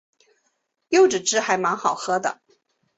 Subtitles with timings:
[0.89, 2.41] 柚子汁还蛮好喝的